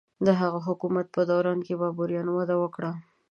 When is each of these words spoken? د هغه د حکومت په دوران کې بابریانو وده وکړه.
د 0.25 0.27
هغه 0.39 0.59
د 0.63 0.65
حکومت 0.67 1.07
په 1.15 1.21
دوران 1.31 1.59
کې 1.65 1.79
بابریانو 1.81 2.31
وده 2.35 2.55
وکړه. 2.59 2.91